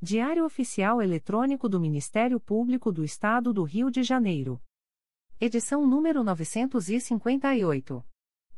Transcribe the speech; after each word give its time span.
Diário 0.00 0.44
Oficial 0.44 1.02
Eletrônico 1.02 1.68
do 1.68 1.80
Ministério 1.80 2.38
Público 2.38 2.92
do 2.92 3.02
Estado 3.02 3.52
do 3.52 3.64
Rio 3.64 3.90
de 3.90 4.04
Janeiro. 4.04 4.62
Edição 5.40 5.84
número 5.84 6.22
958. 6.22 8.04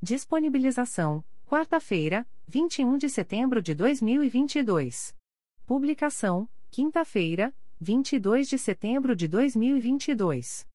Disponibilização: 0.03 1.25
quarta-feira, 1.47 2.29
21 2.47 2.99
de 2.99 3.09
setembro 3.09 3.63
de 3.63 3.75
2022. 3.75 5.17
Publicação: 5.65 6.47
quinta-feira, 6.71 7.57
22 7.81 8.47
de 8.47 8.59
setembro 8.59 9.17
de 9.17 9.27
2022. 9.27 10.69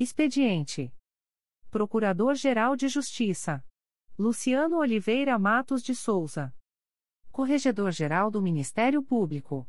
Expediente: 0.00 0.92
Procurador-Geral 1.70 2.74
de 2.74 2.88
Justiça 2.88 3.64
Luciano 4.18 4.78
Oliveira 4.78 5.38
Matos 5.38 5.84
de 5.84 5.94
Souza. 5.94 6.52
Corregedor-Geral 7.30 8.28
do 8.28 8.42
Ministério 8.42 9.00
Público. 9.00 9.68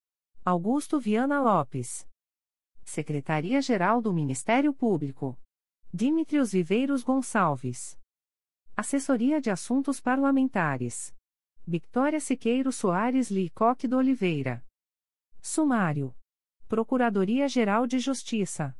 Augusto 0.43 0.99
Viana 0.99 1.39
Lopes. 1.39 2.07
Secretaria-Geral 2.83 4.01
do 4.01 4.11
Ministério 4.11 4.73
Público. 4.73 5.39
Dimitrios 5.93 6.51
Viveiros 6.51 7.03
Gonçalves. 7.03 7.95
Assessoria 8.75 9.39
de 9.39 9.51
Assuntos 9.51 10.01
Parlamentares. 10.01 11.15
Victoria 11.63 12.19
Siqueiro 12.19 12.71
Soares 12.71 13.29
Licoque 13.29 13.87
do 13.87 13.97
Oliveira. 13.97 14.65
Sumário. 15.43 16.15
Procuradoria-Geral 16.67 17.85
de 17.85 17.99
Justiça. 17.99 18.75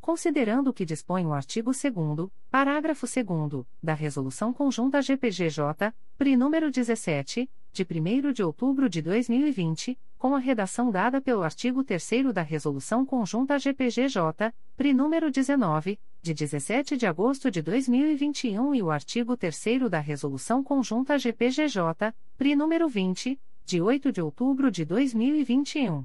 Considerando 0.00 0.70
o 0.70 0.72
que 0.72 0.84
dispõe 0.84 1.26
o 1.26 1.32
artigo 1.32 1.72
2 1.72 2.30
parágrafo 2.48 3.04
2 3.04 3.66
da 3.82 3.92
Resolução 3.92 4.52
Conjunta 4.52 5.02
GPGJ, 5.02 5.92
PRI 6.16 6.36
número 6.36 6.70
17, 6.70 7.50
de 7.72 7.82
1 7.84 8.32
de 8.32 8.42
outubro 8.42 8.88
de 8.88 9.00
2020, 9.00 9.98
com 10.18 10.34
a 10.34 10.38
redação 10.38 10.90
dada 10.90 11.20
pelo 11.20 11.42
artigo 11.42 11.82
3 11.82 12.32
da 12.32 12.42
Resolução 12.42 13.06
Conjunta 13.06 13.58
GPGJ, 13.58 14.52
PRI 14.76 14.92
número 14.92 15.30
19, 15.30 15.98
de 16.20 16.34
17 16.34 16.96
de 16.96 17.06
agosto 17.06 17.50
de 17.50 17.62
2021 17.62 18.74
e 18.74 18.82
o 18.82 18.90
artigo 18.90 19.36
3 19.36 19.88
da 19.90 20.00
Resolução 20.00 20.62
Conjunta 20.62 21.18
GPGJ, 21.18 22.14
PRI 22.36 22.54
número 22.54 22.88
20, 22.88 23.40
de 23.64 23.80
8 23.80 24.12
de 24.12 24.20
outubro 24.20 24.70
de 24.70 24.84
2021. 24.84 26.04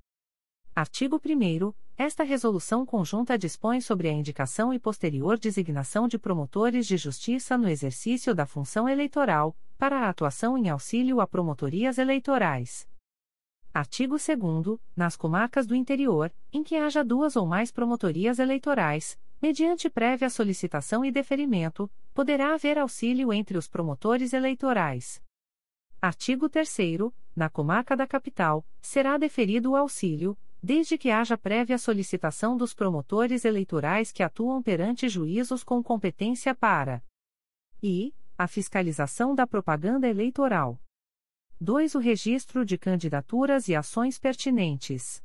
Artigo 0.75 1.15
1 1.15 1.73
Esta 1.97 2.23
resolução 2.23 2.85
conjunta 2.85 3.35
dispõe 3.37 3.81
sobre 3.81 4.09
a 4.09 4.11
indicação 4.11 4.73
e 4.73 4.79
posterior 4.79 5.39
designação 5.39 6.05
de 6.07 6.19
promotores 6.19 6.85
de 6.85 6.97
justiça 6.97 7.57
no 7.57 7.69
exercício 7.69 8.35
da 8.35 8.45
função 8.45 8.89
eleitoral, 8.89 9.55
para 9.77 10.01
a 10.01 10.09
atuação 10.09 10.57
em 10.57 10.67
auxílio 10.69 11.21
a 11.21 11.27
promotorias 11.27 11.97
eleitorais 11.97 12.85
Artigo 13.75 14.16
2 14.16 14.80
Nas 14.95 15.18
comarcas 15.18 15.68
do 15.68 15.75
interior, 15.75 16.33
em 16.50 16.63
que 16.63 16.77
haja 16.77 17.04
duas 17.04 17.36
ou 17.36 17.45
mais 17.45 17.74
promotorias 17.74 18.39
eleitorais, 18.39 19.19
mediante 19.42 19.89
prévia 19.89 20.30
solicitação 20.30 21.04
e 21.04 21.12
deferimento, 21.12 21.92
poderá 22.13 22.54
haver 22.54 22.77
auxílio 22.77 23.33
entre 23.33 23.57
os 23.57 23.68
promotores 23.68 24.31
eleitorais. 24.31 25.22
Artigo 26.01 26.48
3 26.48 26.74
Na 27.36 27.50
comarca 27.50 27.98
da 27.98 28.07
capital, 28.07 28.66
será 28.81 29.18
deferido 29.18 29.72
o 29.72 29.75
auxílio, 29.75 30.38
desde 30.63 30.98
que 30.98 31.12
haja 31.12 31.38
prévia 31.38 31.77
solicitação 31.77 32.56
dos 32.56 32.74
promotores 32.74 33.44
eleitorais 33.44 34.10
que 34.10 34.24
atuam 34.24 34.63
perante 34.63 35.10
juízos 35.10 35.66
com 35.66 35.83
competência 35.83 36.56
para 36.56 37.04
e 37.83 38.13
a 38.38 38.48
fiscalização 38.48 39.36
da 39.36 39.45
propaganda 39.45 40.07
eleitoral. 40.07 40.80
2. 41.61 41.95
O 41.95 41.99
registro 41.99 42.65
de 42.65 42.77
candidaturas 42.77 43.69
e 43.69 43.75
ações 43.75 44.19
pertinentes. 44.19 45.23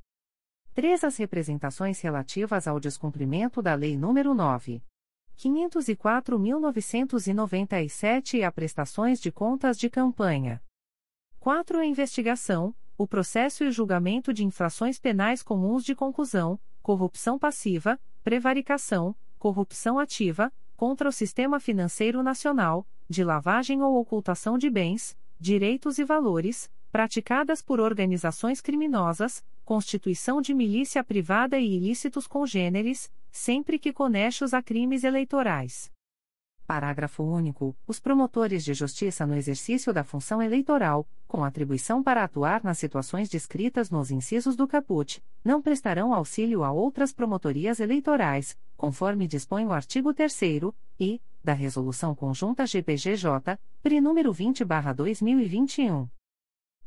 3. 0.75 1.03
As 1.03 1.17
representações 1.17 2.01
relativas 2.01 2.69
ao 2.69 2.79
descumprimento 2.79 3.61
da 3.61 3.75
Lei 3.75 3.97
nº 3.97 4.33
9. 4.33 4.81
504.997 5.37 8.35
e 8.35 8.45
a 8.45 8.53
prestações 8.53 9.21
de 9.21 9.33
contas 9.33 9.77
de 9.77 9.91
campanha. 9.91 10.63
4. 11.41 11.81
A 11.81 11.85
investigação, 11.85 12.73
o 12.97 13.09
processo 13.09 13.65
e 13.65 13.69
o 13.69 13.73
julgamento 13.73 14.33
de 14.33 14.45
infrações 14.45 15.01
penais 15.01 15.43
comuns 15.43 15.85
de 15.85 15.97
conclusão, 15.97 16.61
corrupção 16.81 17.41
passiva, 17.41 17.99
prevaricação, 18.23 19.17
corrupção 19.37 19.99
ativa, 19.99 20.53
contra 20.77 21.09
o 21.09 21.13
sistema 21.13 21.59
financeiro 21.59 22.23
nacional, 22.23 22.87
de 23.09 23.25
lavagem 23.25 23.83
ou 23.83 23.99
ocultação 23.99 24.57
de 24.57 24.71
bens, 24.71 25.19
direitos 25.41 25.99
e 25.99 26.05
valores, 26.05 26.71
praticadas 26.93 27.63
por 27.63 27.81
organizações 27.81 28.61
criminosas, 28.61 29.43
constituição 29.65 30.43
de 30.43 30.53
milícia 30.53 31.03
privada 31.03 31.59
e 31.59 31.77
ilícitos 31.77 32.27
congêneres, 32.27 33.11
sempre 33.31 33.79
que 33.79 33.93
conexos 33.93 34.53
a 34.53 34.63
crimes 34.63 35.03
eleitorais. 35.03 35.91
Parágrafo 36.67 37.25
único. 37.25 37.75
Os 37.87 37.99
promotores 37.99 38.63
de 38.63 38.75
justiça 38.75 39.27
no 39.27 39.35
exercício 39.35 39.93
da 39.93 40.05
função 40.05 40.41
eleitoral, 40.41 41.09
com 41.27 41.43
atribuição 41.43 42.03
para 42.03 42.23
atuar 42.23 42.63
nas 42.63 42.79
situações 42.79 43.29
descritas 43.29 43.91
nos 43.91 44.11
incisos 44.11 44.55
do 44.55 44.69
caput, 44.69 45.23
não 45.43 45.63
prestarão 45.63 46.13
auxílio 46.15 46.63
a 46.63 46.71
outras 46.71 47.13
promotorias 47.13 47.81
eleitorais, 47.81 48.57
conforme 48.77 49.27
dispõe 49.27 49.67
o 49.67 49.73
artigo 49.73 50.15
3 50.15 50.41
e, 51.01 51.21
da 51.43 51.53
Resolução 51.53 52.15
Conjunta 52.15 52.67
GPGJ, 52.67 53.59
PRI 53.83 54.01
número 54.01 54.33
20/2021. 54.33 56.09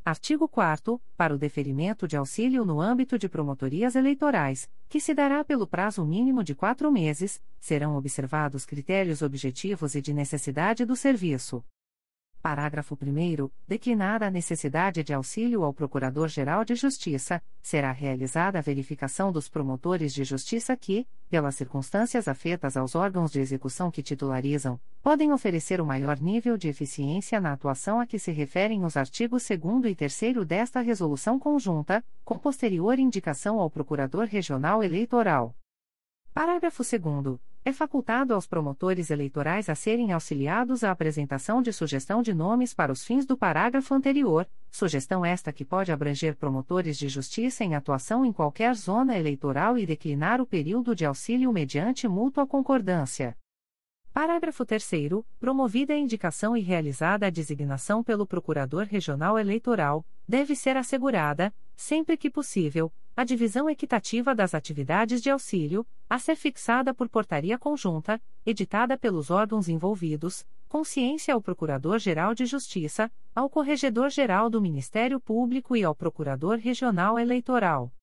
Artigo 0.06 0.50
4 0.50 1.02
para 1.16 1.34
o 1.34 1.38
deferimento 1.38 2.08
de 2.08 2.18
auxílio 2.18 2.66
no 2.66 2.82
âmbito 2.82 3.18
de 3.18 3.30
promotorias 3.30 3.96
eleitorais, 3.96 4.70
que 4.90 5.00
se 5.00 5.14
dará 5.14 5.46
pelo 5.46 5.66
prazo 5.66 6.06
mínimo 6.06 6.44
de 6.44 6.54
quatro 6.54 6.92
meses, 6.92 7.42
serão 7.60 7.96
observados 7.96 8.66
critérios 8.66 9.22
objetivos 9.22 9.96
e 9.96 10.02
de 10.02 10.14
necessidade 10.14 10.84
do 10.84 10.96
serviço. 10.96 11.64
Parágrafo 12.44 12.98
1. 13.02 13.50
Declinada 13.66 14.28
a 14.28 14.30
necessidade 14.30 15.02
de 15.02 15.14
auxílio 15.14 15.64
ao 15.64 15.74
Procurador-Geral 15.74 16.66
de 16.66 16.76
Justiça, 16.76 17.42
será 17.62 17.94
realizada 17.94 18.60
a 18.60 18.62
verificação 18.62 19.32
dos 19.32 19.48
promotores 19.48 20.14
de 20.14 20.26
justiça 20.26 20.76
que, 20.76 21.08
pelas 21.30 21.56
circunstâncias 21.56 22.28
afetas 22.28 22.76
aos 22.76 22.96
órgãos 22.96 23.32
de 23.32 23.40
execução 23.40 23.90
que 23.90 24.04
titularizam, 24.04 24.78
podem 25.02 25.32
oferecer 25.32 25.80
o 25.80 25.86
maior 25.86 26.20
nível 26.20 26.58
de 26.58 26.68
eficiência 26.68 27.40
na 27.40 27.54
atuação 27.54 28.02
a 28.02 28.06
que 28.06 28.20
se 28.20 28.34
referem 28.34 28.84
os 28.84 28.98
artigos 28.98 29.48
2 29.48 29.86
e 29.86 29.96
3 29.96 30.46
desta 30.46 30.82
Resolução 30.82 31.40
Conjunta, 31.40 32.04
com 32.26 32.38
posterior 32.38 33.00
indicação 33.00 33.58
ao 33.58 33.70
Procurador 33.70 34.26
Regional 34.26 34.84
Eleitoral. 34.84 35.56
Parágrafo 36.34 36.84
2. 36.84 37.53
É 37.66 37.72
facultado 37.72 38.34
aos 38.34 38.46
promotores 38.46 39.10
eleitorais 39.10 39.70
a 39.70 39.76
serem 39.76 40.12
auxiliados 40.12 40.84
à 40.84 40.92
apresentação 40.92 41.62
de 41.62 41.72
sugestão 41.72 42.22
de 42.22 42.34
nomes 42.34 42.74
para 42.74 42.92
os 42.92 43.06
fins 43.06 43.26
do 43.26 43.38
parágrafo 43.38 43.94
anterior, 43.94 44.46
sugestão 44.70 45.24
esta 45.26 45.54
que 45.54 45.64
pode 45.64 45.90
abranger 45.90 46.36
promotores 46.36 46.98
de 46.98 47.08
justiça 47.08 47.64
em 47.64 47.74
atuação 47.74 48.26
em 48.26 48.34
qualquer 48.34 48.76
zona 48.76 49.18
eleitoral 49.18 49.78
e 49.78 49.86
declinar 49.86 50.42
o 50.42 50.46
período 50.46 50.94
de 50.94 51.06
auxílio 51.06 51.54
mediante 51.54 52.06
mútua 52.06 52.46
concordância. 52.46 53.38
Parágrafo 54.12 54.66
3. 54.66 54.92
Promovida 55.40 55.94
a 55.94 55.98
indicação 55.98 56.58
e 56.58 56.62
realizada 56.62 57.28
a 57.28 57.30
designação 57.30 58.04
pelo 58.04 58.28
Procurador 58.28 58.86
Regional 58.86 59.40
Eleitoral, 59.40 60.06
deve 60.28 60.54
ser 60.54 60.76
assegurada, 60.76 61.54
sempre 61.78 62.18
que 62.18 62.30
possível, 62.30 62.92
a 63.16 63.24
divisão 63.24 63.70
equitativa 63.70 64.34
das 64.34 64.56
atividades 64.56 65.22
de 65.22 65.30
auxílio, 65.30 65.86
a 66.10 66.18
ser 66.18 66.36
fixada 66.36 66.94
por 66.94 67.08
portaria 67.08 67.58
conjunta, 67.58 68.22
editada 68.46 68.98
pelos 68.98 69.30
órgãos 69.30 69.70
envolvidos, 69.70 70.46
consciência 70.68 71.34
ao 71.34 71.42
Procurador-Geral 71.42 72.34
de 72.34 72.48
Justiça, 72.48 73.12
ao 73.36 73.50
Corregedor-Geral 73.50 74.50
do 74.50 74.60
Ministério 74.60 75.20
Público 75.20 75.76
e 75.76 75.84
ao 75.84 75.94
Procurador 75.94 76.58
Regional 76.58 77.20
Eleitoral. 77.20 77.94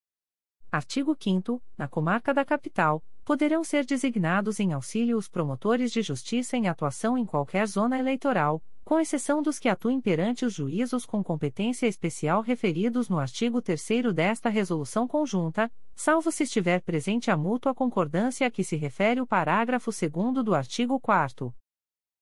Artigo 0.71 1.17
5 1.19 1.61
Na 1.77 1.89
comarca 1.89 2.33
da 2.33 2.45
capital, 2.45 3.03
poderão 3.25 3.63
ser 3.63 3.85
designados 3.85 4.59
em 4.61 4.71
auxílio 4.71 5.17
os 5.17 5.27
promotores 5.27 5.91
de 5.91 6.01
justiça 6.01 6.55
em 6.55 6.69
atuação 6.69 7.17
em 7.17 7.25
qualquer 7.25 7.67
zona 7.67 7.99
eleitoral, 7.99 8.63
com 8.83 8.99
exceção 8.99 9.41
dos 9.41 9.59
que 9.59 9.69
atuem 9.69 10.01
perante 10.01 10.45
os 10.45 10.53
juízos 10.53 11.05
com 11.05 11.23
competência 11.23 11.87
especial 11.87 12.41
referidos 12.41 13.09
no 13.09 13.19
artigo 13.19 13.61
3 13.61 14.13
desta 14.13 14.49
Resolução 14.49 15.07
Conjunta, 15.07 15.71
salvo 15.95 16.31
se 16.31 16.43
estiver 16.43 16.81
presente 16.81 17.31
a 17.31 17.37
mútua 17.37 17.73
concordância 17.73 18.45
a 18.45 18.51
que 18.51 18.63
se 18.63 18.75
refere 18.75 19.21
o 19.21 19.27
parágrafo 19.27 19.91
2 19.91 20.43
do 20.43 20.53
artigo 20.53 20.99
4. 20.99 21.53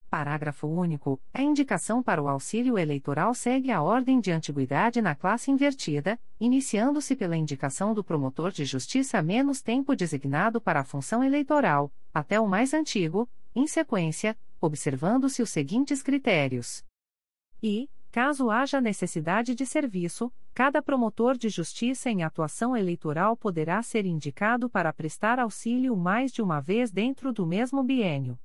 Parágrafo 0.10 0.68
único. 0.68 1.22
A 1.32 1.42
indicação 1.42 2.02
para 2.02 2.22
o 2.22 2.28
auxílio 2.28 2.80
eleitoral 2.80 3.32
segue 3.36 3.72
a 3.72 3.82
ordem 3.82 4.20
de 4.20 4.32
antiguidade 4.32 5.04
na 5.04 5.14
classe 5.14 5.52
invertida, 5.52 6.20
iniciando-se 6.40 7.16
pela 7.16 7.38
indicação 7.38 7.94
do 7.94 8.04
promotor 8.04 8.52
de 8.52 8.66
justiça 8.66 9.22
menos 9.22 9.62
tempo 9.62 9.96
designado 9.96 10.60
para 10.60 10.80
a 10.80 10.84
função 10.84 11.24
eleitoral, 11.24 11.92
até 12.12 12.40
o 12.40 12.48
mais 12.48 12.74
antigo, 12.74 13.30
em 13.56 13.68
sequência, 13.68 14.36
observando-se 14.62 15.42
os 15.42 15.50
seguintes 15.50 16.02
critérios. 16.02 16.84
E, 17.62 17.90
caso 18.12 18.50
haja 18.50 18.82
necessidade 18.82 19.54
de 19.54 19.66
serviço, 19.66 20.32
cada 20.54 20.82
promotor 20.82 21.38
de 21.38 21.50
justiça 21.50 22.10
em 22.10 22.24
atuação 22.24 22.76
eleitoral 22.76 23.38
poderá 23.38 23.82
ser 23.82 24.06
indicado 24.06 24.70
para 24.70 24.92
prestar 24.92 25.40
auxílio 25.40 25.96
mais 25.96 26.32
de 26.32 26.42
uma 26.42 26.60
vez 26.60 26.92
dentro 26.92 27.32
do 27.32 27.46
mesmo 27.46 27.84
biênio. 27.84 28.38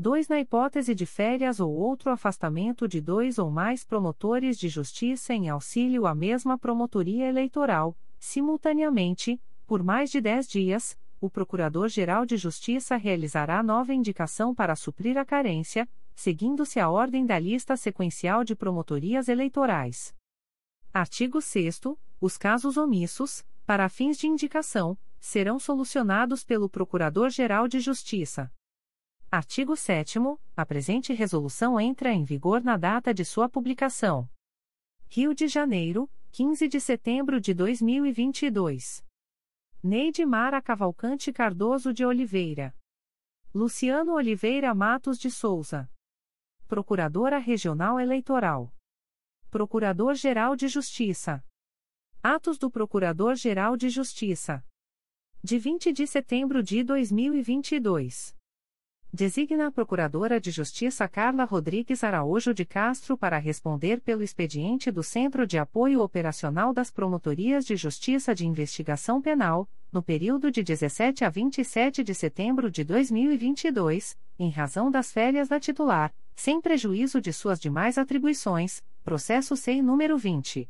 2. 0.00 0.28
Na 0.28 0.38
hipótese 0.38 0.94
de 0.94 1.04
férias 1.04 1.58
ou 1.58 1.74
outro 1.74 2.10
afastamento 2.10 2.86
de 2.86 3.00
dois 3.00 3.36
ou 3.36 3.50
mais 3.50 3.84
promotores 3.84 4.56
de 4.56 4.68
justiça 4.68 5.34
em 5.34 5.48
auxílio 5.48 6.06
à 6.06 6.14
mesma 6.14 6.56
promotoria 6.56 7.26
eleitoral, 7.26 7.96
simultaneamente, 8.16 9.40
por 9.66 9.82
mais 9.82 10.08
de 10.08 10.20
10 10.20 10.46
dias, 10.48 10.98
o 11.20 11.28
Procurador-Geral 11.28 12.24
de 12.24 12.36
Justiça 12.36 12.96
realizará 12.96 13.62
nova 13.62 13.92
indicação 13.92 14.54
para 14.54 14.76
suprir 14.76 15.18
a 15.18 15.24
carência, 15.24 15.88
seguindo-se 16.14 16.78
a 16.78 16.88
ordem 16.88 17.26
da 17.26 17.38
lista 17.38 17.76
sequencial 17.76 18.44
de 18.44 18.54
promotorias 18.54 19.28
eleitorais. 19.28 20.14
Artigo 20.92 21.40
6. 21.40 21.80
Os 22.20 22.36
casos 22.36 22.76
omissos, 22.76 23.44
para 23.66 23.88
fins 23.88 24.16
de 24.18 24.26
indicação, 24.26 24.98
serão 25.20 25.58
solucionados 25.58 26.44
pelo 26.44 26.68
Procurador-Geral 26.68 27.68
de 27.68 27.80
Justiça. 27.80 28.52
Artigo 29.30 29.76
7. 29.76 30.18
A 30.56 30.64
presente 30.64 31.12
resolução 31.12 31.78
entra 31.78 32.12
em 32.12 32.24
vigor 32.24 32.62
na 32.62 32.76
data 32.76 33.12
de 33.12 33.24
sua 33.24 33.48
publicação. 33.48 34.28
Rio 35.08 35.34
de 35.34 35.48
Janeiro, 35.48 36.10
15 36.32 36.68
de 36.68 36.80
setembro 36.80 37.40
de 37.40 37.52
2022. 37.52 39.07
Neide 39.82 40.26
Mara 40.26 40.60
Cavalcante 40.60 41.32
Cardoso 41.32 41.92
de 41.92 42.04
Oliveira. 42.04 42.74
Luciano 43.54 44.14
Oliveira 44.14 44.74
Matos 44.74 45.18
de 45.18 45.30
Souza. 45.30 45.88
Procuradora 46.66 47.38
Regional 47.38 48.00
Eleitoral. 48.00 48.74
Procurador-Geral 49.48 50.56
de 50.56 50.66
Justiça. 50.66 51.44
Atos 52.20 52.58
do 52.58 52.68
Procurador-Geral 52.68 53.76
de 53.76 53.88
Justiça. 53.88 54.66
De 55.44 55.56
20 55.60 55.92
de 55.92 56.08
setembro 56.08 56.60
de 56.60 56.82
2022. 56.82 58.37
Designa 59.10 59.68
a 59.68 59.70
Procuradora 59.70 60.38
de 60.38 60.50
Justiça 60.50 61.08
Carla 61.08 61.44
Rodrigues 61.44 62.04
Araújo 62.04 62.52
de 62.52 62.66
Castro 62.66 63.16
para 63.16 63.38
responder 63.38 64.02
pelo 64.02 64.22
expediente 64.22 64.90
do 64.90 65.02
Centro 65.02 65.46
de 65.46 65.56
Apoio 65.56 66.02
Operacional 66.02 66.74
das 66.74 66.90
Promotorias 66.90 67.64
de 67.64 67.74
Justiça 67.74 68.34
de 68.34 68.46
Investigação 68.46 69.22
Penal, 69.22 69.66
no 69.90 70.02
período 70.02 70.50
de 70.50 70.62
17 70.62 71.24
a 71.24 71.30
27 71.30 72.04
de 72.04 72.14
setembro 72.14 72.70
de 72.70 72.84
2022, 72.84 74.14
em 74.38 74.50
razão 74.50 74.90
das 74.90 75.10
férias 75.10 75.48
da 75.48 75.58
titular, 75.58 76.14
sem 76.36 76.60
prejuízo 76.60 77.18
de 77.18 77.32
suas 77.32 77.58
demais 77.58 77.96
atribuições, 77.96 78.84
processo 79.02 79.56
SEI 79.56 79.80
número 79.80 80.18
20. 80.18 80.68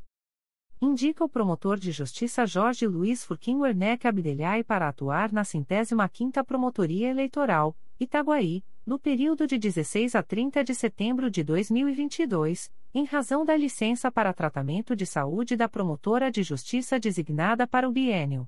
Indica 0.80 1.24
o 1.24 1.28
promotor 1.28 1.78
de 1.78 1.90
justiça 1.90 2.44
Jorge 2.44 2.86
Luiz 2.86 3.24
Furquim 3.24 3.56
Werneck 3.56 4.06
Abdelhai 4.06 4.62
para 4.62 4.86
atuar 4.86 5.32
na 5.32 5.42
centésima 5.42 6.06
quinta 6.06 6.44
Promotoria 6.44 7.08
Eleitoral, 7.08 7.74
Itaguaí, 7.98 8.62
no 8.84 8.98
período 8.98 9.46
de 9.46 9.56
16 9.56 10.14
a 10.14 10.22
30 10.22 10.62
de 10.62 10.74
setembro 10.74 11.30
de 11.30 11.42
2022, 11.42 12.70
em 12.92 13.04
razão 13.04 13.42
da 13.42 13.56
licença 13.56 14.12
para 14.12 14.34
tratamento 14.34 14.94
de 14.94 15.06
saúde 15.06 15.56
da 15.56 15.66
promotora 15.66 16.30
de 16.30 16.42
justiça 16.42 17.00
designada 17.00 17.66
para 17.66 17.88
o 17.88 17.92
biênio. 17.92 18.46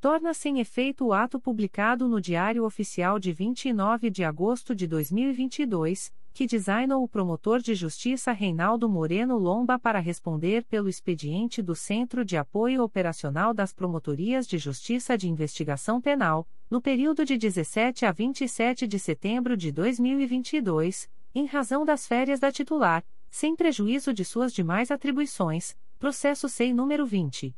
Torna-se 0.00 0.48
em 0.48 0.60
efeito 0.60 1.06
o 1.06 1.12
ato 1.12 1.40
publicado 1.40 2.08
no 2.08 2.20
Diário 2.20 2.64
Oficial 2.64 3.18
de 3.18 3.32
29 3.32 4.08
de 4.08 4.22
agosto 4.22 4.72
de 4.72 4.86
2022, 4.86 6.12
que 6.32 6.46
designou 6.46 7.02
o 7.02 7.08
promotor 7.08 7.60
de 7.60 7.74
justiça 7.74 8.32
Reinaldo 8.32 8.88
Moreno 8.88 9.36
Lomba 9.36 9.78
para 9.78 9.98
responder 9.98 10.64
pelo 10.64 10.88
expediente 10.88 11.60
do 11.60 11.74
Centro 11.74 12.24
de 12.24 12.36
Apoio 12.36 12.82
Operacional 12.82 13.52
das 13.52 13.72
Promotorias 13.72 14.46
de 14.46 14.58
Justiça 14.58 15.18
de 15.18 15.28
Investigação 15.28 16.00
Penal, 16.00 16.46
no 16.70 16.80
período 16.80 17.24
de 17.24 17.36
17 17.36 18.06
a 18.06 18.12
27 18.12 18.86
de 18.86 18.98
setembro 18.98 19.56
de 19.56 19.72
2022, 19.72 21.10
em 21.34 21.46
razão 21.46 21.84
das 21.84 22.06
férias 22.06 22.40
da 22.40 22.52
titular, 22.52 23.04
sem 23.30 23.54
prejuízo 23.54 24.12
de 24.12 24.24
suas 24.24 24.52
demais 24.52 24.90
atribuições, 24.90 25.76
processo 25.98 26.48
SEI 26.48 26.72
número 26.72 27.06
20. 27.06 27.54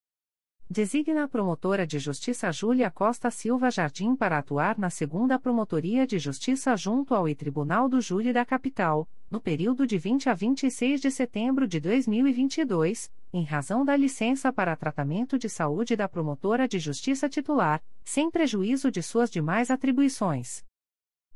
Designa 0.74 1.24
a 1.24 1.28
promotora 1.28 1.86
de 1.86 1.98
justiça 1.98 2.50
Júlia 2.50 2.90
Costa 2.90 3.30
Silva 3.30 3.70
Jardim 3.70 4.16
para 4.16 4.38
atuar 4.38 4.78
na 4.78 4.88
segunda 4.88 5.38
Promotoria 5.38 6.06
de 6.06 6.18
Justiça 6.18 6.74
junto 6.78 7.14
ao 7.14 7.26
Tribunal 7.34 7.90
do 7.90 8.00
Júri 8.00 8.32
da 8.32 8.42
Capital, 8.42 9.06
no 9.30 9.38
período 9.38 9.86
de 9.86 9.98
20 9.98 10.30
a 10.30 10.32
26 10.32 11.02
de 11.02 11.10
setembro 11.10 11.68
de 11.68 11.78
2022, 11.78 13.12
em 13.34 13.44
razão 13.44 13.84
da 13.84 13.94
licença 13.94 14.50
para 14.50 14.74
tratamento 14.74 15.38
de 15.38 15.46
saúde 15.46 15.94
da 15.94 16.08
promotora 16.08 16.66
de 16.66 16.78
justiça 16.78 17.28
titular, 17.28 17.82
sem 18.02 18.30
prejuízo 18.30 18.90
de 18.90 19.02
suas 19.02 19.30
demais 19.30 19.70
atribuições. 19.70 20.64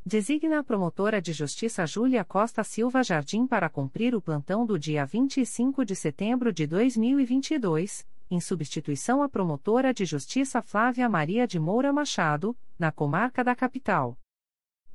Designa 0.03 0.61
a 0.61 0.65
promotora 0.65 1.21
de 1.21 1.35
justiça 1.35 1.85
Júlia 1.85 2.25
Costa 2.25 2.65
Silva 2.65 3.03
Jardim 3.03 3.47
para 3.47 3.69
cumprir 3.69 4.15
o 4.15 4.23
plantão 4.23 4.65
do 4.65 4.79
dia 4.79 5.05
25 5.05 5.85
de 5.85 5.95
setembro 5.95 6.51
de 6.55 6.67
2022, 6.67 8.07
em 8.31 8.41
substituição 8.41 9.23
à 9.23 9.29
promotora 9.29 9.93
de 9.93 10.05
justiça 10.05 10.63
Flávia 10.63 11.09
Maria 11.09 11.47
de 11.47 11.59
Moura 11.59 11.93
Machado, 11.93 12.57
na 12.79 12.91
comarca 12.91 13.43
da 13.43 13.55
capital. 13.55 14.19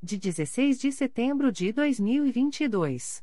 De 0.02 0.18
16 0.18 0.80
de 0.80 0.92
setembro 0.92 1.52
de 1.52 1.72
2022. 1.72 3.22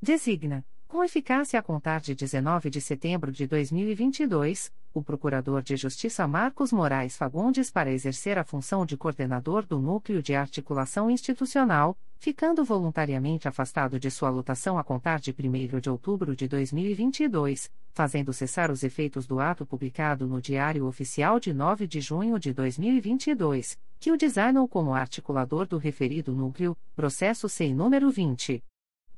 Designa 0.00 0.64
com 0.94 1.02
eficácia 1.02 1.58
a 1.58 1.62
contar 1.62 2.00
de 2.00 2.14
19 2.14 2.70
de 2.70 2.80
setembro 2.80 3.32
de 3.32 3.48
2022, 3.48 4.72
o 4.94 5.02
Procurador 5.02 5.60
de 5.60 5.74
Justiça 5.74 6.24
Marcos 6.28 6.70
Moraes 6.70 7.16
Fagundes 7.16 7.68
para 7.68 7.90
exercer 7.90 8.38
a 8.38 8.44
função 8.44 8.86
de 8.86 8.96
coordenador 8.96 9.66
do 9.66 9.80
Núcleo 9.80 10.22
de 10.22 10.36
Articulação 10.36 11.10
Institucional, 11.10 11.98
ficando 12.16 12.64
voluntariamente 12.64 13.48
afastado 13.48 13.98
de 13.98 14.08
sua 14.08 14.30
lotação 14.30 14.78
a 14.78 14.84
contar 14.84 15.18
de 15.18 15.34
1 15.36 15.80
de 15.80 15.90
outubro 15.90 16.36
de 16.36 16.46
2022, 16.46 17.72
fazendo 17.92 18.32
cessar 18.32 18.70
os 18.70 18.84
efeitos 18.84 19.26
do 19.26 19.40
ato 19.40 19.66
publicado 19.66 20.28
no 20.28 20.40
Diário 20.40 20.86
Oficial 20.86 21.40
de 21.40 21.52
9 21.52 21.88
de 21.88 22.00
junho 22.00 22.38
de 22.38 22.52
2022, 22.52 23.76
que 23.98 24.12
o 24.12 24.16
designou 24.16 24.68
como 24.68 24.94
articulador 24.94 25.66
do 25.66 25.76
referido 25.76 26.32
núcleo, 26.32 26.76
processo 26.94 27.48
SEI 27.48 27.74
número 27.74 28.12
20. 28.12 28.62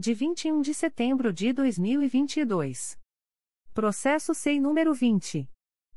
De 0.00 0.14
21 0.14 0.62
de 0.62 0.72
setembro 0.72 1.30
de 1.30 1.52
2022. 1.52 2.98
Processo 3.74 4.32
SEI 4.34 4.58
número 4.58 4.94
20 4.94 5.46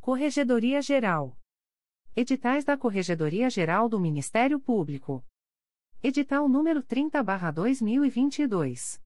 Corregedoria 0.00 0.82
Geral. 0.82 1.38
Editais 2.16 2.64
da 2.64 2.76
Corregedoria 2.76 3.48
Geral 3.48 3.88
do 3.88 4.00
Ministério 4.00 4.58
Público. 4.58 5.24
Edital 6.02 6.48
número 6.48 6.82
30/2022. 6.82 9.00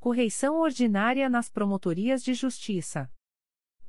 Correição 0.00 0.58
ordinária 0.58 1.30
nas 1.30 1.48
Promotorias 1.48 2.24
de 2.24 2.34
Justiça. 2.34 3.08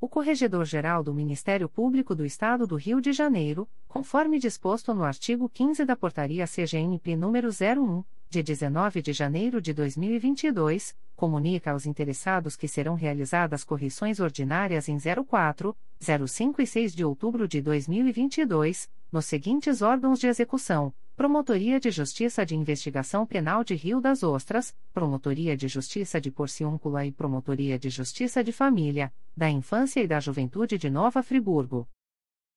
O 0.02 0.08
Corregedor-Geral 0.08 1.04
do 1.04 1.14
Ministério 1.14 1.68
Público 1.68 2.16
do 2.16 2.26
Estado 2.26 2.66
do 2.66 2.78
Rio 2.78 3.02
de 3.02 3.12
Janeiro, 3.12 3.68
conforme 3.86 4.40
disposto 4.40 4.94
no 4.94 5.04
artigo 5.04 5.50
15 5.50 5.84
da 5.84 5.94
Portaria 5.94 6.48
CGNP 6.48 7.18
nº 7.18 7.76
01, 7.78 8.04
de 8.30 8.42
19 8.42 9.02
de 9.02 9.12
janeiro 9.12 9.62
de 9.62 9.74
2022, 9.74 10.96
comunica 11.18 11.72
aos 11.72 11.86
interessados 11.86 12.56
que 12.56 12.66
serão 12.66 12.96
realizadas 12.96 13.66
correções 13.66 14.22
ordinárias 14.22 14.88
em 14.88 14.98
04, 14.98 15.76
05 16.00 16.62
e 16.62 16.68
6 16.68 16.96
de 16.96 17.04
outubro 17.04 17.46
de 17.46 17.62
2022, 17.62 18.90
nos 19.12 19.26
seguintes 19.26 19.82
órgãos 19.82 20.18
de 20.18 20.28
execução: 20.28 20.94
Promotoria 21.20 21.82
de 21.82 21.92
Justiça 21.92 22.46
de 22.46 22.56
Investigação 22.56 23.26
Penal 23.26 23.62
de 23.62 23.76
Rio 23.76 24.00
das 24.00 24.24
Ostras, 24.24 24.74
Promotoria 24.94 25.58
de 25.58 25.68
Justiça 25.68 26.22
de 26.22 26.32
Porciúncula 26.32 27.06
e 27.06 27.12
Promotoria 27.12 27.78
de 27.78 27.90
Justiça 27.90 28.42
de 28.42 28.54
Família, 28.54 29.12
da 29.36 29.50
Infância 29.50 30.00
e 30.00 30.08
da 30.08 30.22
Juventude 30.22 30.78
de 30.78 30.90
Nova 30.90 31.22
Friburgo. 31.22 31.86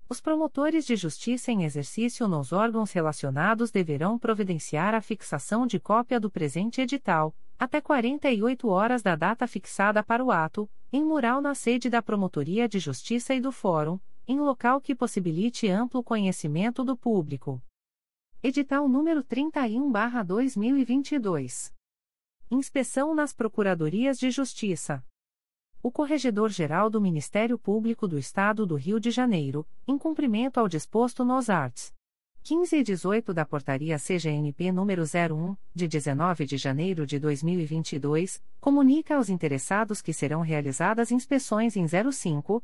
Os 0.08 0.20
promotores 0.20 0.86
de 0.86 0.94
justiça 0.94 1.50
em 1.50 1.64
exercício 1.64 2.28
nos 2.28 2.52
órgãos 2.52 2.92
relacionados 2.92 3.72
deverão 3.72 4.16
providenciar 4.16 4.94
a 4.94 5.00
fixação 5.00 5.66
de 5.66 5.80
cópia 5.80 6.20
do 6.20 6.30
presente 6.30 6.80
edital, 6.80 7.34
até 7.58 7.80
48 7.80 8.68
horas 8.68 9.02
da 9.02 9.16
data 9.16 9.44
fixada 9.48 10.04
para 10.04 10.24
o 10.24 10.30
ato, 10.30 10.70
em 10.92 11.04
mural 11.04 11.40
na 11.40 11.56
sede 11.56 11.90
da 11.90 12.00
Promotoria 12.00 12.68
de 12.68 12.78
Justiça 12.78 13.34
e 13.34 13.40
do 13.40 13.50
Fórum, 13.50 13.98
em 14.24 14.38
local 14.38 14.80
que 14.80 14.94
possibilite 14.94 15.68
amplo 15.68 16.00
conhecimento 16.00 16.84
do 16.84 16.96
público. 16.96 17.60
Edital 18.44 18.88
número 18.88 19.22
31/2022. 19.22 21.72
Inspeção 22.50 23.14
nas 23.14 23.32
Procuradorias 23.32 24.18
de 24.18 24.32
Justiça. 24.32 25.00
O 25.80 25.92
Corregedor-Geral 25.92 26.90
do 26.90 27.00
Ministério 27.00 27.56
Público 27.56 28.08
do 28.08 28.18
Estado 28.18 28.66
do 28.66 28.74
Rio 28.74 28.98
de 28.98 29.12
Janeiro, 29.12 29.64
em 29.86 29.96
cumprimento 29.96 30.58
ao 30.58 30.66
disposto 30.66 31.24
nos 31.24 31.48
arts. 31.48 31.94
15 32.42 32.78
e 32.78 32.82
18 32.82 33.32
da 33.32 33.44
Portaria 33.44 33.96
CGNP 33.96 34.72
número 34.72 35.04
01, 35.04 35.56
de 35.72 35.86
19 35.86 36.44
de 36.44 36.56
janeiro 36.56 37.06
de 37.06 37.20
2022, 37.20 38.42
comunica 38.60 39.14
aos 39.14 39.28
interessados 39.28 40.02
que 40.02 40.12
serão 40.12 40.40
realizadas 40.40 41.12
inspeções 41.12 41.76
em 41.76 41.86
05, 41.86 42.60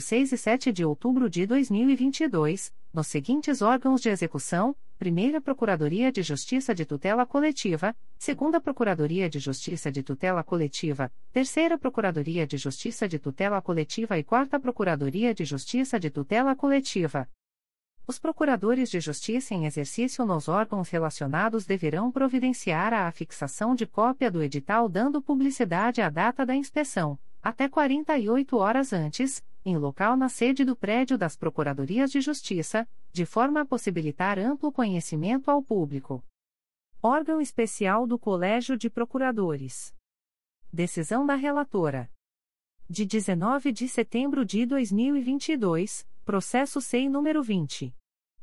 06 0.00 0.32
e 0.32 0.36
7 0.36 0.72
de 0.72 0.84
outubro 0.84 1.30
de 1.30 1.46
2022, 1.46 2.74
nos 2.92 3.06
seguintes 3.06 3.62
órgãos 3.62 4.00
de 4.00 4.08
execução: 4.08 4.74
Primeira 4.98 5.40
Procuradoria 5.40 6.12
de 6.12 6.22
Justiça 6.22 6.74
de 6.74 6.84
Tutela 6.84 7.24
Coletiva, 7.24 7.96
Segunda 8.18 8.60
Procuradoria 8.60 9.30
de 9.30 9.38
Justiça 9.38 9.90
de 9.90 10.02
Tutela 10.02 10.42
Coletiva, 10.42 11.10
Terceira 11.32 11.78
Procuradoria 11.78 12.46
de 12.46 12.56
Justiça 12.56 13.08
de 13.08 13.18
Tutela 13.18 13.62
Coletiva 13.62 14.18
e 14.18 14.24
Quarta 14.24 14.58
Procuradoria 14.58 15.34
de 15.34 15.44
Justiça 15.44 15.98
de 15.98 16.10
Tutela 16.10 16.54
Coletiva. 16.54 17.28
Os 18.06 18.18
procuradores 18.18 18.90
de 18.90 18.98
justiça 18.98 19.54
em 19.54 19.66
exercício 19.66 20.26
nos 20.26 20.48
órgãos 20.48 20.88
relacionados 20.90 21.64
deverão 21.64 22.10
providenciar 22.10 22.92
a 22.92 23.06
afixação 23.06 23.72
de 23.72 23.86
cópia 23.86 24.28
do 24.28 24.42
edital 24.42 24.88
dando 24.88 25.22
publicidade 25.22 26.02
à 26.02 26.10
data 26.10 26.44
da 26.44 26.56
inspeção, 26.56 27.16
até 27.40 27.68
48 27.68 28.56
horas 28.56 28.92
antes, 28.92 29.40
em 29.64 29.76
local 29.76 30.16
na 30.16 30.28
sede 30.28 30.64
do 30.64 30.74
prédio 30.74 31.16
das 31.18 31.36
Procuradorias 31.36 32.10
de 32.10 32.20
Justiça, 32.20 32.88
de 33.12 33.24
forma 33.26 33.60
a 33.60 33.64
possibilitar 33.64 34.38
amplo 34.38 34.72
conhecimento 34.72 35.50
ao 35.50 35.62
público. 35.62 36.24
Órgão 37.02 37.40
Especial 37.40 38.06
do 38.06 38.18
Colégio 38.18 38.76
de 38.76 38.90
Procuradores. 38.90 39.94
Decisão 40.72 41.24
da 41.24 41.34
Relatora. 41.34 42.10
De 42.88 43.04
19 43.06 43.72
de 43.72 43.88
setembro 43.88 44.44
de 44.44 44.66
2022, 44.66 46.06
processo 46.24 46.80
SEI 46.80 47.08
número 47.08 47.42
20. 47.42 47.94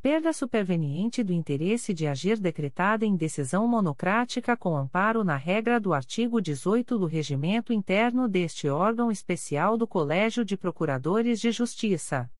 Perda 0.00 0.32
superveniente 0.32 1.24
do 1.24 1.32
interesse 1.32 1.92
de 1.92 2.06
agir 2.06 2.38
decretada 2.38 3.04
em 3.04 3.16
decisão 3.16 3.66
monocrática 3.66 4.56
com 4.56 4.76
amparo 4.76 5.24
na 5.24 5.36
regra 5.36 5.80
do 5.80 5.92
artigo 5.92 6.40
18 6.40 6.96
do 6.96 7.06
Regimento 7.06 7.72
Interno 7.72 8.28
deste 8.28 8.68
órgão 8.68 9.10
especial 9.10 9.76
do 9.76 9.88
Colégio 9.88 10.44
de 10.44 10.56
Procuradores 10.56 11.40
de 11.40 11.50
Justiça. 11.50 12.30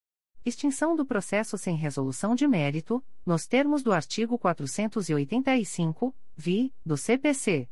Extinção 0.45 0.95
do 0.95 1.05
processo 1.05 1.59
sem 1.59 1.77
resolução 1.77 2.37
de 2.37 2.47
mérito, 2.47 3.05
nos 3.27 3.45
termos 3.49 3.83
do 3.83 3.93
artigo 3.93 4.39
485, 4.39 6.15
vi, 6.37 6.73
do 6.87 6.97
CPC. 6.97 7.69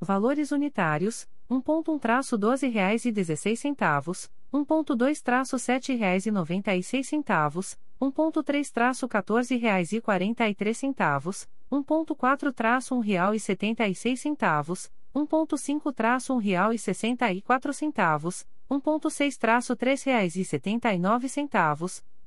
Valores 0.00 0.50
unitários: 0.50 1.28
1.1-12 1.50 2.72
reais 2.72 3.04
e 3.04 3.12
16 3.12 3.60
centavos, 3.60 4.32
1.2-7 4.50 5.94
reais 5.94 6.24
e 6.24 6.30
96 6.30 7.06
centavos, 7.06 7.78
1.3-14 8.00 9.60
reais 9.60 9.92
e 9.92 10.00
43 10.00 10.78
centavos, 10.78 11.46
1.4-1 11.70 13.04
real 13.04 13.34
e 13.34 13.40
76 13.40 14.20
centavos, 14.20 14.90
1.5-1 15.14 16.40
real 16.40 16.72
e 16.72 16.78
64 16.78 17.74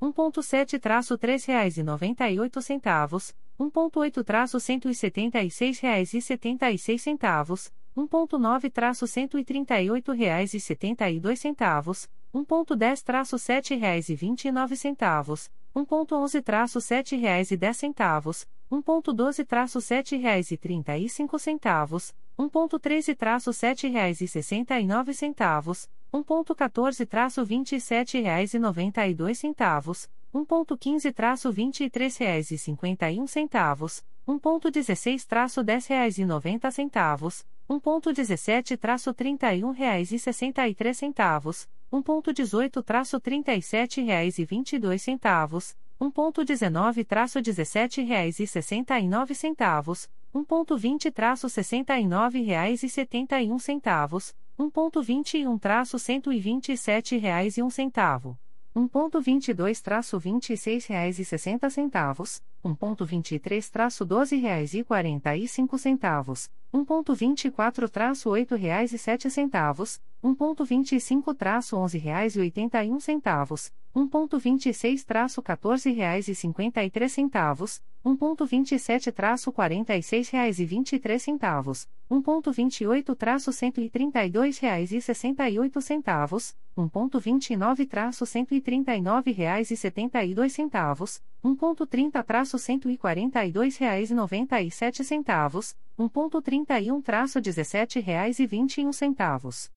1.6-3 0.00 1.46
reais 1.46 1.78
e 1.78 1.82
79 1.82 1.82
centavos, 1.82 1.82
1.7-3 1.82 1.82
reais 1.82 1.82
e 1.82 1.82
98 1.82 2.62
centavos, 2.62 3.34
1.8-176 3.58 5.80
reais 5.80 6.14
e 6.14 6.20
76 6.20 7.00
centavos, 7.00 7.72
1.9-138 7.96 10.14
reais 10.14 10.54
e 10.54 10.60
72 10.60 11.40
centavos, 11.40 12.06
1.10-7 12.34 13.78
reais 13.78 14.10
e 14.10 14.14
29 14.14 14.76
centavos, 14.76 15.50
1.11-7 15.74 17.18
reais 17.18 17.50
e 17.50 17.56
10 17.56 17.78
centavos, 17.78 18.46
1.12-7 18.70 20.20
reais 20.20 20.50
e 20.50 20.58
35 20.58 21.38
centavos, 21.38 22.14
1.13-7 22.38 23.90
reais 23.90 24.20
e 24.20 24.28
69 24.28 25.14
centavos, 25.14 25.88
1.14-27 26.16 28.22
reais 28.22 28.54
e 28.54 28.58
92 28.58 29.34
centavos, 29.34 30.08
1.15-23 30.34 32.18
reais 32.18 32.50
e 32.50 32.56
51 32.58 33.26
centavos, 33.26 34.02
1.16-10 34.26 35.88
reais 35.88 36.16
e 36.18 36.24
90 36.24 36.70
centavos, 36.70 37.44
1.17-31 37.68 39.72
reais 39.72 40.10
e 40.12 40.18
63 40.18 40.96
centavos, 40.96 41.68
1.18-37 41.92 44.02
reais 44.04 44.38
e 44.38 44.46
22 44.46 44.98
centavos, 44.98 45.76
1.19-17 46.00 48.06
reais 48.06 48.40
e 48.40 48.46
69 48.46 49.34
centavos, 49.34 50.08
1.20-69 50.34 52.42
reais 52.44 52.82
e 52.82 52.88
71 52.88 53.58
centavos, 53.58 54.34
1.21-127 54.58 57.18
reais 57.18 57.58
e 57.58 57.62
um 57.62 57.70
centavo. 57.70 58.38
1.22-26 58.74 60.88
reais 60.88 61.18
e 61.18 61.24
60 61.24 61.68
centavos, 61.70 62.42
1.23-12 62.64 64.40
reais 64.40 64.72
e 64.74 64.84
45 64.84 65.78
centavos, 65.78 66.50
1.24-8 66.76 68.54
reais 68.54 68.92
e 68.92 68.98
7 68.98 69.30
centavos, 69.30 69.98
1.25-11 70.22 71.98
reais 71.98 72.36
e 72.36 72.40
81 72.40 73.00
centavos, 73.00 73.72
1.26-14 73.94 75.94
reais 75.94 76.28
e 76.28 76.34
53 76.34 77.10
centavos, 77.10 77.80
1.27-46 78.04 80.30
reais 80.30 80.58
e 80.58 80.66
23 80.66 81.22
centavos, 81.22 81.88
1.28-132 82.10 84.60
reais 84.60 84.92
e 84.92 85.00
68 85.00 85.80
centavos, 85.80 86.54
1.29-139 86.76 89.34
reais 89.34 89.70
e 89.70 89.76
72 89.76 90.52
centavos, 90.52 91.22
1.30-142 91.54 93.78
reais 93.78 94.10
e 94.10 94.14
97 94.14 95.04
centavos, 95.04 95.76
1.31-17 95.96 98.02
reais 98.02 98.40
e 98.40 98.46
21 98.46 98.92
centavos. 98.92 99.70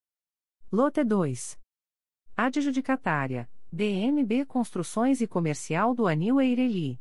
Lote 0.71 1.03
2. 1.03 1.59
Adjudicatária 2.35 3.47
DMB 3.71 4.47
Construções 4.47 5.21
e 5.21 5.27
Comercial 5.27 5.93
do 5.93 6.07
Anil 6.07 6.41
Eireli. 6.41 6.99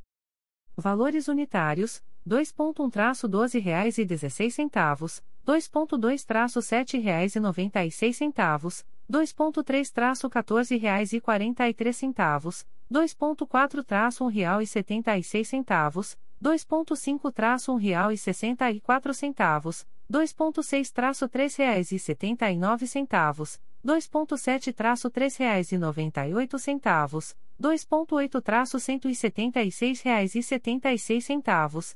Valores 0.76 1.28
unitários: 1.28 2.04
2.1-12 2.26 3.59
reais 3.59 3.96
e 3.96 4.04
16 4.04 4.54
centavos, 4.54 5.22
2.2-7 5.46 7.00
reais 7.00 7.35
e 7.35 7.40
96 7.40 8.14
centavos, 8.14 8.85
2.3-14 9.11 10.78
reais 10.78 11.14
e 11.14 11.22
43 11.22 11.96
centavos, 11.96 12.66
2.4-1 12.90 14.33
real 14.33 14.62
e 14.62 14.66
76 14.66 15.46
centavos, 15.46 16.16
2.5-1 16.42 17.79
real 17.79 18.11
e 18.11 18.16
64 18.16 19.12
centavos, 19.12 19.87
2.6-3 20.11 21.59
reais 21.59 21.92
e 21.92 21.98
79 21.98 22.87
centavos, 22.87 23.61
2.7-3 23.85 25.38
reais 25.38 25.70
e 25.70 25.79
98 25.79 26.59
centavos, 26.59 27.37
2.8-176 27.61 30.03
reais 30.03 30.35
e 30.35 30.42
76 30.42 31.24
centavos, 31.24 31.94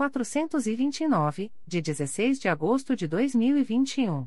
429, 0.00 1.52
de 1.66 1.82
16 1.82 2.40
de 2.40 2.48
agosto 2.48 2.96
de 2.96 3.06
2021. 3.06 4.26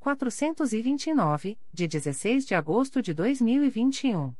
429, 0.00 1.58
de 1.70 1.86
16 1.86 2.46
de 2.46 2.54
agosto 2.54 3.02
de 3.02 3.12
2021. 3.12 4.34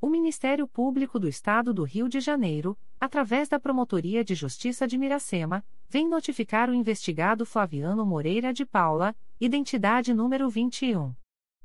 O 0.00 0.08
Ministério 0.08 0.68
Público 0.68 1.18
do 1.18 1.26
Estado 1.26 1.74
do 1.74 1.82
Rio 1.82 2.08
de 2.08 2.20
Janeiro, 2.20 2.78
através 3.00 3.48
da 3.48 3.58
Promotoria 3.58 4.24
de 4.24 4.32
Justiça 4.32 4.86
de 4.86 4.96
Miracema, 4.96 5.64
vem 5.88 6.08
notificar 6.08 6.70
o 6.70 6.74
investigado 6.74 7.44
Flaviano 7.44 8.06
Moreira 8.06 8.52
de 8.52 8.64
Paula, 8.64 9.12
identidade 9.40 10.14
número 10.14 10.48
21. 10.48 11.12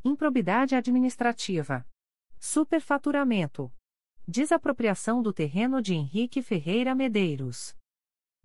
Improbidade 0.03 0.75
administrativa. 0.75 1.87
Superfaturamento. 2.41 3.71
Desapropriação 4.27 5.23
do 5.23 5.35
terreno 5.35 5.83
de 5.83 5.93
Henrique 5.93 6.41
Ferreira 6.41 6.95
Medeiros. 6.95 7.77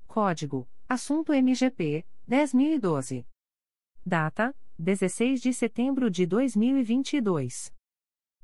Código: 0.08 0.68
Assunto 0.89 1.32
MGP 1.32 2.06
10012. 2.28 3.26
Data: 4.06 4.54
16 4.78 5.42
de 5.42 5.54
setembro 5.54 6.12
de 6.12 6.26
2022. 6.26 7.74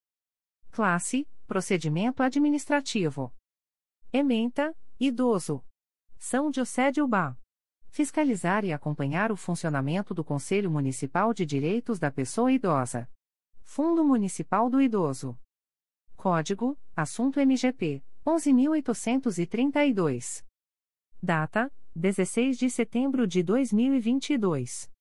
Classe 0.70 1.26
Procedimento 1.46 2.22
Administrativo. 2.22 3.34
Ementa, 4.12 4.76
Idoso. 4.98 5.64
São 6.18 6.52
José 6.52 6.90
de 6.90 7.00
Ubá. 7.02 7.36
Fiscalizar 7.88 8.64
e 8.64 8.72
acompanhar 8.72 9.30
o 9.32 9.36
funcionamento 9.36 10.14
do 10.14 10.24
Conselho 10.24 10.70
Municipal 10.70 11.34
de 11.34 11.44
Direitos 11.44 11.98
da 11.98 12.10
Pessoa 12.10 12.50
Idosa. 12.52 13.10
Fundo 13.62 14.04
Municipal 14.04 14.70
do 14.70 14.80
Idoso. 14.80 15.38
Código: 16.16 16.78
Assunto 16.94 17.40
MGP 17.40 18.04
11832. 18.24 20.44
Data: 21.22 21.70
16 21.94 22.58
de 22.58 22.70
setembro 22.70 23.26
de 23.26 23.42
2022. 23.42 24.91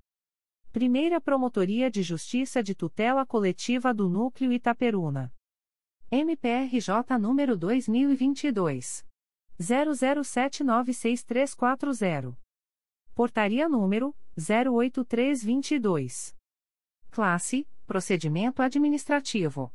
Primeira 0.72 1.20
Promotoria 1.20 1.88
de 1.88 2.02
Justiça 2.02 2.60
de 2.60 2.74
Tutela 2.74 3.24
Coletiva 3.24 3.94
do 3.94 4.08
Núcleo 4.08 4.52
Itaperuna. 4.52 5.32
MPRJ 6.10 7.16
número 7.20 7.56
2022. 7.56 9.06
00796340. 9.60 12.36
Portaria 13.14 13.68
número 13.68 14.12
08322. 14.36 16.34
Classe 17.12 17.64
Procedimento 17.92 18.62
Administrativo. 18.62 19.70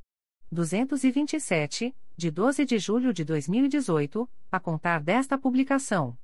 227, 0.51 1.95
de 2.17 2.29
12 2.29 2.65
de 2.65 2.77
julho 2.77 3.13
de 3.13 3.23
2018, 3.23 4.29
a 4.51 4.59
contar 4.59 5.01
desta 5.01 5.37
publicação. 5.37 6.17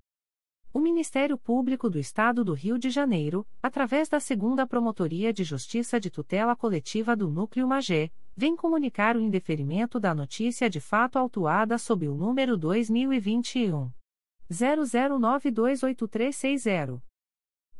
O 0.73 0.79
Ministério 0.79 1.37
Público 1.37 1.89
do 1.89 1.97
Estado 1.97 2.43
do 2.43 2.53
Rio 2.53 2.77
de 2.77 2.89
Janeiro, 2.89 3.47
através 3.63 4.09
da 4.09 4.19
Segunda 4.19 4.67
Promotoria 4.67 5.31
de 5.31 5.45
Justiça 5.45 5.97
de 5.97 6.09
Tutela 6.09 6.57
Coletiva 6.57 7.15
do 7.15 7.29
Núcleo 7.29 7.65
Magé, 7.65 8.11
vem 8.35 8.53
comunicar 8.53 9.15
o 9.15 9.21
indeferimento 9.21 9.97
da 9.97 10.13
notícia 10.13 10.69
de 10.69 10.81
fato 10.81 11.17
autuada 11.17 11.77
sob 11.77 12.05
o 12.09 12.13
número 12.13 12.57
2021 12.57 13.89
00928360. 14.51 17.01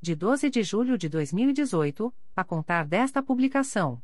de 0.00 0.14
12 0.14 0.48
de 0.48 0.62
julho 0.62 0.96
de 0.96 1.08
2018, 1.08 2.14
a 2.36 2.44
contar 2.44 2.86
desta 2.86 3.20
publicação. 3.22 4.00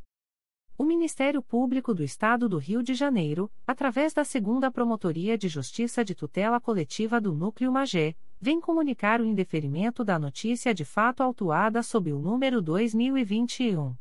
O 0.76 0.82
Ministério 0.82 1.40
Público 1.40 1.94
do 1.94 2.02
Estado 2.02 2.48
do 2.48 2.58
Rio 2.58 2.82
de 2.82 2.94
Janeiro, 2.94 3.48
através 3.64 4.12
da 4.12 4.24
Segunda 4.24 4.72
Promotoria 4.72 5.38
de 5.38 5.48
Justiça 5.48 6.04
de 6.04 6.16
Tutela 6.16 6.60
Coletiva 6.60 7.20
do 7.20 7.32
Núcleo 7.32 7.70
Magé, 7.70 8.16
vem 8.40 8.60
comunicar 8.60 9.20
o 9.20 9.24
indeferimento 9.24 10.02
da 10.02 10.18
notícia 10.18 10.74
de 10.74 10.84
fato 10.84 11.22
autuada 11.22 11.80
sob 11.80 12.12
o 12.12 12.18
número 12.18 12.60
2021 12.60 13.94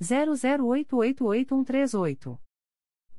00888138. 0.00 2.38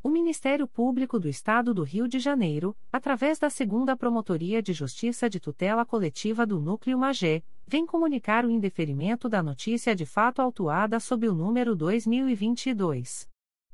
O 0.00 0.08
Ministério 0.08 0.68
Público 0.68 1.18
do 1.18 1.28
Estado 1.28 1.74
do 1.74 1.82
Rio 1.82 2.06
de 2.06 2.20
Janeiro, 2.20 2.76
através 2.92 3.36
da 3.38 3.50
Segunda 3.50 3.96
Promotoria 3.96 4.62
de 4.62 4.72
Justiça 4.72 5.28
de 5.28 5.40
Tutela 5.40 5.84
Coletiva 5.84 6.46
do 6.46 6.60
Núcleo 6.60 6.96
Magé, 6.96 7.42
vem 7.66 7.84
comunicar 7.84 8.44
o 8.44 8.50
indeferimento 8.50 9.28
da 9.28 9.42
notícia 9.42 9.96
de 9.96 10.06
fato 10.06 10.40
autuada 10.40 11.00
sob 11.00 11.28
o 11.28 11.34
número 11.34 11.74
2022 11.74 13.28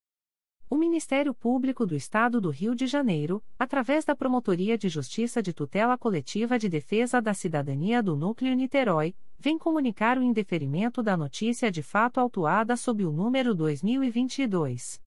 O 0.73 0.77
Ministério 0.77 1.33
Público 1.33 1.85
do 1.85 1.97
Estado 1.97 2.39
do 2.39 2.49
Rio 2.49 2.73
de 2.73 2.87
Janeiro, 2.87 3.43
através 3.59 4.05
da 4.05 4.15
Promotoria 4.15 4.77
de 4.77 4.87
Justiça 4.87 5.43
de 5.43 5.51
Tutela 5.51 5.97
Coletiva 5.97 6.57
de 6.57 6.69
Defesa 6.69 7.21
da 7.21 7.33
Cidadania 7.33 8.01
do 8.01 8.15
Núcleo 8.15 8.55
Niterói, 8.55 9.13
vem 9.37 9.57
comunicar 9.57 10.17
o 10.17 10.23
indeferimento 10.23 11.03
da 11.03 11.17
notícia 11.17 11.69
de 11.69 11.83
fato 11.83 12.21
autuada 12.21 12.77
sob 12.77 13.05
o 13.05 13.11
número 13.11 13.53
2022 13.53 15.01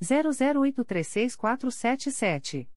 00836477. 0.00 2.68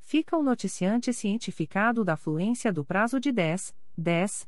fica 0.03 0.37
o 0.37 0.43
noticiante 0.43 1.11
cientificado 1.11 2.03
da 2.03 2.15
fluência 2.15 2.71
do 2.71 2.85
prazo 2.85 3.19
de 3.19 3.31
10, 3.31 3.73
10 3.97 4.47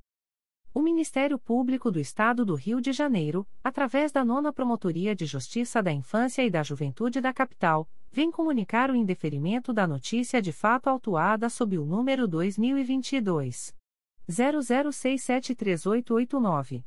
O 0.73 0.81
Ministério 0.81 1.37
Público 1.37 1.91
do 1.91 1.99
Estado 1.99 2.45
do 2.45 2.55
Rio 2.55 2.79
de 2.79 2.93
Janeiro, 2.93 3.45
através 3.61 4.09
da 4.09 4.23
Nona 4.23 4.53
Promotoria 4.53 5.13
de 5.13 5.25
Justiça 5.25 5.83
da 5.83 5.91
Infância 5.91 6.45
e 6.45 6.49
da 6.49 6.63
Juventude 6.63 7.19
da 7.19 7.33
Capital, 7.33 7.89
vem 8.09 8.31
comunicar 8.31 8.89
o 8.89 8.95
indeferimento 8.95 9.73
da 9.73 9.85
notícia 9.85 10.41
de 10.41 10.53
fato 10.53 10.87
autuada 10.87 11.49
sob 11.49 11.77
o 11.77 11.85
número 11.85 12.25
2022 12.25 13.75
00673889. 14.29 16.85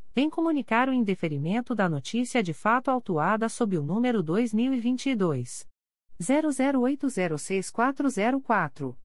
vem 0.13 0.29
comunicar 0.29 0.89
o 0.89 0.93
indeferimento 0.93 1.73
da 1.73 1.89
notícia 1.89 2.43
de 2.43 2.53
fato 2.53 2.91
autuada 2.91 3.49
sob 3.49 3.75
o 3.77 3.83
número 3.83 4.21
2022 4.21 5.67
00806404. 6.21 8.95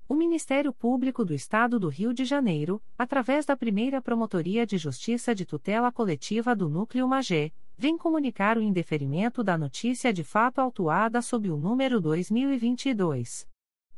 O 0.07 0.15
Ministério 0.15 0.71
Público 0.73 1.25
do 1.25 1.33
Estado 1.33 1.81
do 1.81 1.89
Rio 1.89 2.13
de 2.13 2.27
Janeiro, 2.27 2.83
através 2.99 3.47
da 3.47 3.57
primeira 3.57 4.03
Promotoria 4.03 4.67
de 4.67 4.77
Justiça 4.77 5.35
de 5.35 5.47
Tutela 5.47 5.91
Coletiva 5.91 6.55
do 6.55 6.69
Núcleo 6.69 7.09
Magé, 7.09 7.51
vem 7.77 7.97
comunicar 7.97 8.59
o 8.59 8.63
indeferimento 8.63 9.43
da 9.43 9.57
notícia 9.57 10.13
de 10.13 10.23
fato 10.23 10.61
autuada 10.61 11.23
sob 11.23 11.51
o 11.51 11.57
número 11.57 12.03
2022 12.03 13.49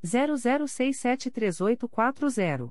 00673840. 0.05 2.71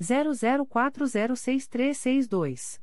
00406362. 0.01 2.83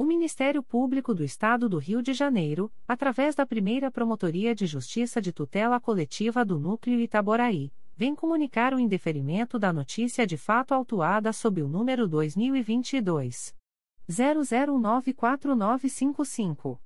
O 0.00 0.02
Ministério 0.02 0.62
Público 0.62 1.14
do 1.14 1.22
Estado 1.22 1.68
do 1.68 1.76
Rio 1.76 2.00
de 2.00 2.14
Janeiro, 2.14 2.72
através 2.88 3.34
da 3.34 3.44
primeira 3.44 3.90
Promotoria 3.90 4.54
de 4.54 4.64
Justiça 4.64 5.20
de 5.20 5.30
Tutela 5.30 5.78
Coletiva 5.78 6.42
do 6.42 6.58
Núcleo 6.58 6.98
Itaboraí, 6.98 7.70
vem 7.94 8.14
comunicar 8.14 8.72
o 8.72 8.80
indeferimento 8.80 9.58
da 9.58 9.74
notícia 9.74 10.26
de 10.26 10.38
fato 10.38 10.72
autuada 10.72 11.34
sob 11.34 11.60
o 11.60 11.68
número 11.68 12.08
2022. 12.08 13.54
00194955. 14.08 16.80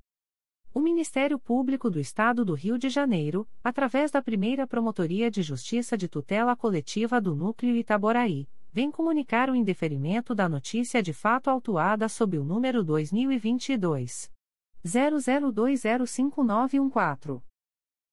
O 0.74 0.80
Ministério 0.80 1.38
Público 1.38 1.88
do 1.88 2.00
Estado 2.00 2.44
do 2.44 2.56
Rio 2.56 2.80
de 2.80 2.90
Janeiro, 2.90 3.48
através 3.64 4.10
da 4.10 4.20
primeira 4.20 4.66
Promotoria 4.66 5.30
de 5.30 5.44
Justiça 5.44 5.96
de 5.96 6.08
Tutela 6.08 6.56
Coletiva 6.56 7.22
do 7.22 7.36
Núcleo 7.36 7.76
Itaboraí, 7.76 8.50
vem 8.72 8.90
comunicar 8.90 9.52
o 9.52 9.56
indeferimento 9.56 10.34
da 10.34 10.50
notícia 10.50 11.04
de 11.04 11.14
fato 11.14 11.48
autuada 11.48 12.10
sob 12.10 12.40
o 12.40 12.44
número 12.44 12.84
2022 12.84 14.32
00205914. 14.84 17.53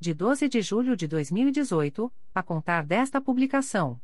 de 0.00 0.12
12 0.14 0.48
de 0.48 0.62
julho 0.62 0.96
de 0.96 1.06
2018, 1.06 2.10
a 2.34 2.42
contar 2.42 2.86
desta 2.86 3.20
publicação. 3.20 4.00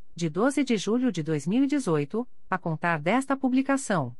de 0.15 0.29
12 0.29 0.63
de 0.63 0.77
julho 0.77 1.11
de 1.11 1.23
2018, 1.23 2.27
a 2.49 2.57
contar 2.57 2.99
desta 2.99 3.35
publicação. 3.35 4.15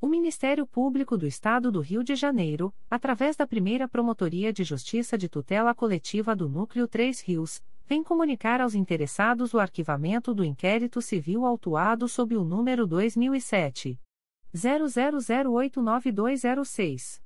O 0.00 0.06
Ministério 0.06 0.66
Público 0.66 1.16
do 1.16 1.26
Estado 1.26 1.72
do 1.72 1.80
Rio 1.80 2.04
de 2.04 2.14
Janeiro, 2.14 2.72
através 2.90 3.34
da 3.34 3.46
primeira 3.46 3.88
Promotoria 3.88 4.52
de 4.52 4.62
Justiça 4.62 5.16
de 5.16 5.26
Tutela 5.28 5.74
Coletiva 5.74 6.36
do 6.36 6.48
Núcleo 6.48 6.86
3 6.86 7.20
Rios, 7.22 7.62
vem 7.86 8.02
comunicar 8.02 8.60
aos 8.60 8.74
interessados 8.74 9.54
o 9.54 9.58
arquivamento 9.58 10.34
do 10.34 10.44
inquérito 10.44 11.00
civil 11.00 11.46
autuado 11.46 12.06
sob 12.08 12.36
o 12.36 12.44
número 12.44 12.86
2007. 12.86 13.98
00089206. 14.54 17.25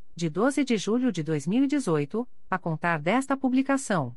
de 0.15 0.29
12 0.29 0.63
de 0.63 0.77
julho 0.77 1.11
de 1.11 1.23
2018, 1.23 2.27
a 2.49 2.57
contar 2.57 2.99
desta 2.99 3.37
publicação. 3.37 4.15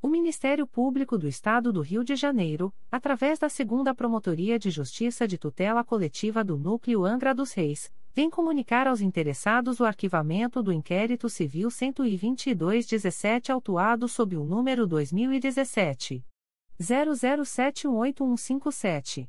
O 0.00 0.06
Ministério 0.06 0.64
Público 0.64 1.18
do 1.18 1.26
Estado 1.26 1.72
do 1.72 1.80
Rio 1.80 2.04
de 2.04 2.14
Janeiro, 2.14 2.72
através 2.90 3.36
da 3.36 3.48
Segunda 3.48 3.92
Promotoria 3.92 4.56
de 4.56 4.70
Justiça 4.70 5.26
de 5.26 5.36
Tutela 5.36 5.82
Coletiva 5.82 6.44
do 6.44 6.56
Núcleo 6.56 7.04
Angra 7.04 7.34
dos 7.34 7.52
Reis, 7.52 7.92
vem 8.14 8.30
comunicar 8.30 8.86
aos 8.86 9.00
interessados 9.00 9.80
o 9.80 9.84
arquivamento 9.84 10.62
do 10.62 10.72
inquérito 10.72 11.28
civil 11.28 11.68
12217 11.68 13.50
autuado 13.50 14.06
sob 14.06 14.36
o 14.36 14.44
número 14.44 14.86
2017 14.86 16.24
00718157. 16.80 19.28